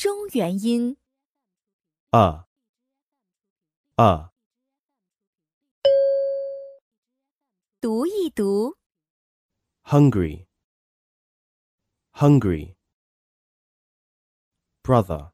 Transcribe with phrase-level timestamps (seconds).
[0.00, 0.96] 中元音。
[2.08, 2.48] 啊
[3.96, 4.32] 啊
[7.82, 8.78] 读一读
[9.82, 10.46] ，hungry,
[12.14, 12.76] hungry,
[14.82, 15.32] brother,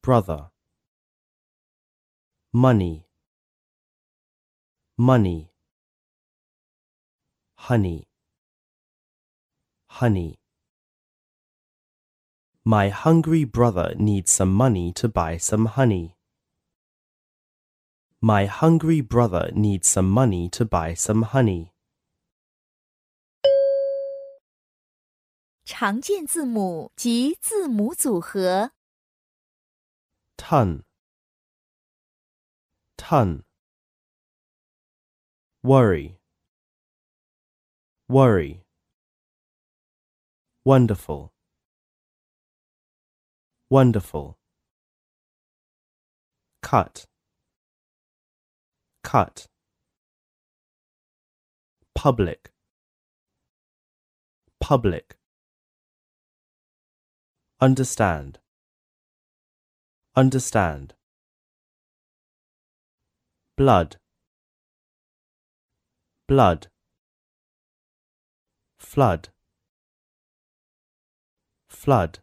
[0.00, 0.52] brother,
[2.52, 3.08] money,
[4.96, 5.50] money,
[7.56, 8.06] honey,
[9.88, 10.45] honey.
[12.65, 16.15] My hungry brother needs some money to buy some honey.
[18.21, 21.71] My hungry brother needs some money to buy some honey.
[25.65, 28.71] 常见字母及字母组合。
[30.41, 30.83] ton,
[32.97, 33.43] ton,
[35.63, 36.17] worry,
[38.07, 38.63] worry,
[40.65, 41.31] wonderful,
[43.68, 44.38] wonderful,
[46.62, 47.04] cut,
[49.02, 49.46] cut,
[51.94, 52.50] public,
[54.60, 55.16] public,
[57.60, 58.38] understand,
[60.14, 60.94] understand,
[63.56, 63.96] blood,
[66.28, 66.68] blood,
[68.78, 69.28] flood,
[71.68, 72.20] flood,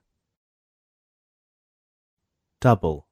[2.62, 3.06] double,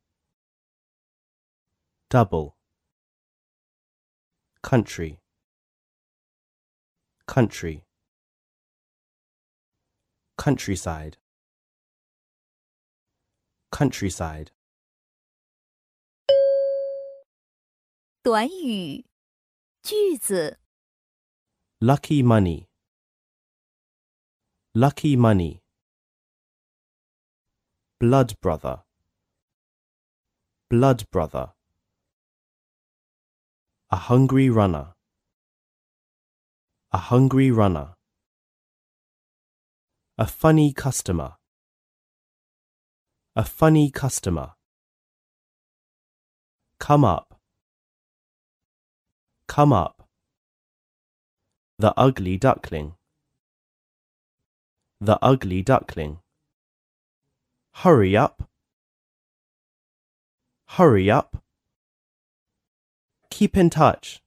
[2.11, 2.56] double,
[4.62, 5.20] country,
[7.27, 7.84] country,
[10.36, 11.16] countryside,
[13.70, 14.50] countryside.
[18.22, 19.05] 短语、
[19.83, 20.58] 句子、
[21.80, 22.66] Lucky money.
[24.75, 25.61] Lucky money.
[28.00, 28.83] Blood brother.
[30.72, 31.52] Blood brother.
[33.89, 34.93] A hungry runner.
[36.93, 37.95] A hungry runner.
[40.17, 41.33] A funny customer.
[43.36, 44.54] A funny customer.
[46.80, 47.38] Come up.
[49.48, 50.08] Come up.
[51.80, 52.93] The ugly duckling.
[55.02, 56.20] The ugly duckling.
[57.73, 58.51] Hurry up.
[60.70, 61.42] Hurry up.
[63.30, 64.20] Keep in touch.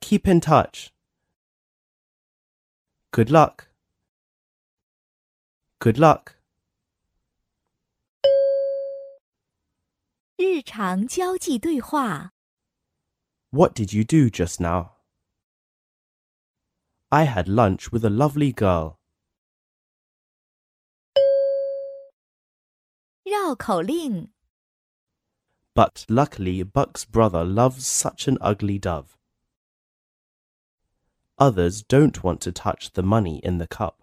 [0.00, 0.92] Keep in touch.
[3.12, 3.68] Good luck.
[5.78, 6.36] Good luck.
[10.36, 12.32] 日常交际对话。
[13.50, 14.96] What did you do just now?
[17.10, 18.98] I had lunch with a lovely girl.
[23.30, 24.28] 绕口令：
[25.74, 29.16] But luckily, Buck's brother loves such an ugly dove.
[31.38, 33.99] Others don't want to touch the money in the cup.